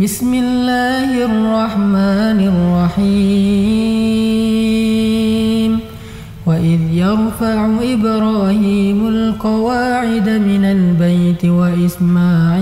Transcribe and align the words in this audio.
بسم 0.00 0.34
الله 0.34 1.24
الرحمن 1.24 2.40
الرحيم 2.96 3.40
وإذ 6.46 6.80
يرفع 6.92 7.68
إبراهيم 7.82 9.08
القواعد 9.08 10.28
من 10.28 10.64
البيت 10.64 11.44
وإسماعيل 11.44 12.60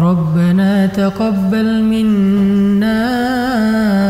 ربنا 0.00 0.86
تقبل 0.86 1.82
منا 1.82 3.04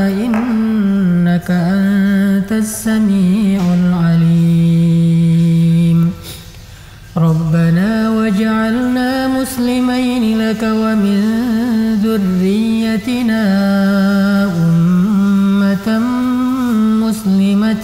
إنك 0.08 1.50
أنت 1.50 2.52
السميع 2.52 3.60
العليم 3.74 4.14
ربنا 7.16 8.10
وجعلنا 8.10 9.28
مسلمين 9.28 9.93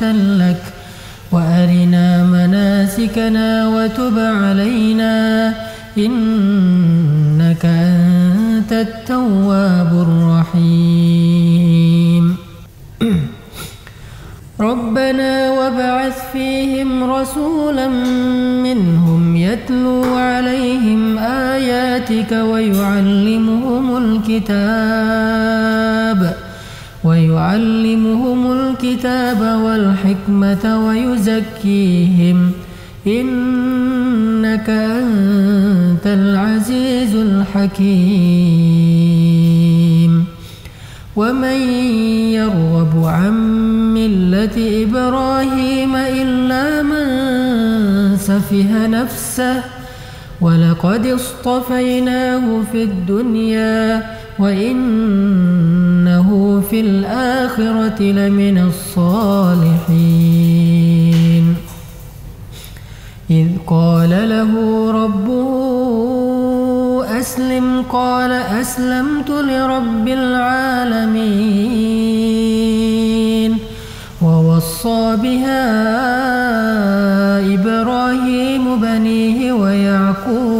لك 0.03 0.63
وأرنا 1.33 2.25
مناسكنا 2.25 3.69
وتب 3.69 4.19
علينا 4.19 5.55
إنك 5.99 7.65
أنت 7.65 8.73
التواب 8.73 9.93
الرحيم. 10.53 12.37
ربنا 14.61 15.51
وابعث 15.51 16.33
فيهم 16.33 17.11
رسولا 17.11 17.89
منهم 18.63 19.37
يتلو 19.37 20.05
عليهم 20.15 21.19
آياتك 21.19 22.33
ويعلمهم 22.33 23.97
الكتاب. 23.97 25.61
ويعلمهم 27.05 28.53
الكتاب 28.53 29.61
والحكمة 29.65 30.87
ويزكيهم. 30.87 32.53
إنك 33.07 34.71
أنت 34.71 36.07
العزيز 36.07 37.15
الحكيم. 37.15 38.81
ومن 41.17 41.59
يرغب 42.33 43.05
عن 43.05 43.35
ملة 43.95 44.85
إبراهيم 44.85 45.97
إلا 45.97 46.83
من 46.83 47.07
سفه 48.17 48.87
نفسه 48.87 49.63
ولقد 50.41 51.07
اصطفيناه 51.07 52.63
في 52.73 52.83
الدنيا 52.83 54.03
في 56.61 56.81
الآخرة 56.81 58.03
لمن 58.03 58.59
الصالحين. 58.59 60.11
إذ 63.31 63.49
قال 63.67 64.11
له 64.29 64.53
ربه 65.05 65.51
أسلم 67.21 67.83
قال 67.83 68.33
أسلمت 68.33 69.31
لرب 69.31 70.09
العالمين. 70.09 71.51
ووصى 74.23 75.17
بها 75.23 75.65
إبراهيم 77.55 78.81
بنيه 78.81 79.53
ويعقوب 79.53 80.60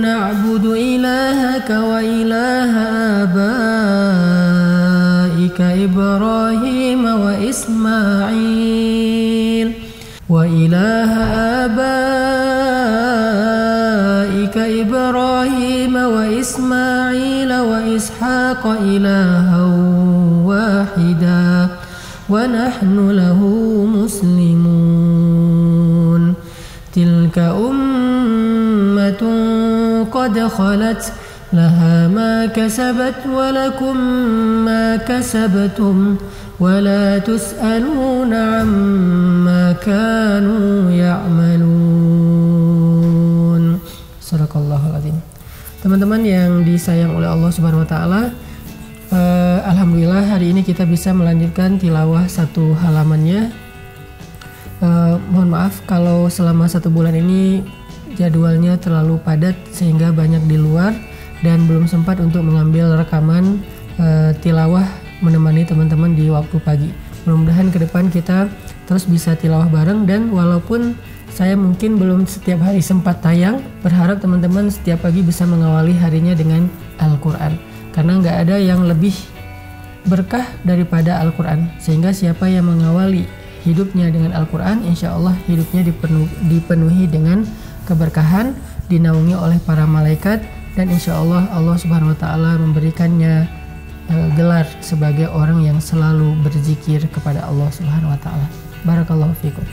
نعبد 0.00 0.64
إلهك 0.64 1.70
وإله 1.70 2.72
آبائك 3.22 4.52
إبراهيم 5.60 7.04
وإسماعيل 7.04 8.92
وإله 10.28 11.12
آبائك 11.64 12.16
إبراهيم 14.58 15.96
وإسماعيل 15.96 17.52
وإسحاق 17.52 18.66
إلها 18.66 19.64
واحدا 20.44 21.68
ونحن 22.30 23.10
له 23.10 23.40
مسلمون 23.96 25.12
تلك 26.94 27.38
أمة 27.38 28.01
قد 30.11 30.39
خلت 30.39 31.13
لها 31.53 32.07
ما 32.07 32.45
كسبت 32.45 33.15
ولكم 33.29 33.97
ما 34.65 34.95
كسبتم 34.95 36.15
ولا 36.59 37.19
تسألون 37.19 38.33
عما 38.33 39.71
كانوا 39.71 40.91
يعملون 40.91 41.67
صدق 44.21 44.57
الله 44.57 44.81
العظيم 44.89 45.17
Teman-teman 45.77 46.25
yang 46.25 46.65
disayang 46.65 47.13
oleh 47.15 47.29
Allah 47.29 47.53
Subhanahu 47.53 47.85
wa 47.85 47.89
taala, 47.89 48.33
uh, 49.13 49.61
alhamdulillah 49.61 50.25
hari 50.25 50.49
ini 50.49 50.65
kita 50.65 50.89
bisa 50.89 51.13
melanjutkan 51.13 51.77
tilawah 51.77 52.25
satu 52.25 52.73
halamannya. 52.81 53.53
Uh, 54.81 55.21
mohon 55.31 55.53
maaf 55.53 55.85
kalau 55.85 56.25
selama 56.33 56.65
satu 56.65 56.89
bulan 56.89 57.13
ini 57.13 57.61
jadwalnya 58.16 58.76
terlalu 58.78 59.18
padat 59.20 59.54
sehingga 59.70 60.12
banyak 60.12 60.44
di 60.48 60.56
luar 60.60 60.92
dan 61.42 61.66
belum 61.66 61.90
sempat 61.90 62.22
untuk 62.22 62.46
mengambil 62.46 62.94
rekaman 62.96 63.60
uh, 63.98 64.30
tilawah 64.40 64.86
menemani 65.22 65.66
teman-teman 65.66 66.14
di 66.14 66.30
waktu 66.30 66.56
pagi. 66.62 66.90
Mudah-mudahan 67.22 67.70
ke 67.70 67.78
depan 67.82 68.10
kita 68.10 68.50
terus 68.86 69.06
bisa 69.06 69.38
tilawah 69.38 69.70
bareng 69.70 70.04
dan 70.06 70.30
walaupun 70.34 70.98
saya 71.32 71.56
mungkin 71.56 71.96
belum 71.96 72.28
setiap 72.28 72.60
hari 72.60 72.84
sempat 72.84 73.24
tayang, 73.24 73.64
berharap 73.80 74.20
teman-teman 74.20 74.68
setiap 74.68 75.00
pagi 75.08 75.24
bisa 75.24 75.48
mengawali 75.48 75.96
harinya 75.96 76.36
dengan 76.36 76.68
Al-Quran. 77.00 77.56
Karena 77.96 78.20
nggak 78.20 78.36
ada 78.44 78.56
yang 78.60 78.84
lebih 78.84 79.16
berkah 80.04 80.44
daripada 80.60 81.24
Al-Quran. 81.24 81.72
Sehingga 81.80 82.12
siapa 82.12 82.52
yang 82.52 82.68
mengawali 82.68 83.24
hidupnya 83.64 84.12
dengan 84.12 84.36
Al-Quran, 84.36 84.84
insya 84.84 85.16
Allah 85.16 85.32
hidupnya 85.48 85.88
dipenuhi, 85.88 86.28
dipenuhi 86.52 87.04
dengan 87.08 87.48
keberkahan, 87.84 88.54
dinaungi 88.86 89.34
oleh 89.36 89.58
para 89.62 89.84
malaikat, 89.84 90.42
dan 90.72 90.88
insya 90.88 91.20
Allah 91.20 91.48
Allah 91.52 91.76
Subhanahu 91.76 92.16
Wa 92.16 92.18
Taala 92.18 92.56
memberikannya 92.56 93.44
uh, 94.08 94.28
gelar 94.38 94.64
sebagai 94.80 95.28
orang 95.28 95.60
yang 95.60 95.78
selalu 95.78 96.32
berzikir 96.40 97.04
kepada 97.12 97.44
Allah 97.44 97.68
Subhanahu 97.68 98.12
Wa 98.14 98.20
Taala. 98.20 98.46
Barakallahu 98.82 99.36
fiikum. 99.38 99.66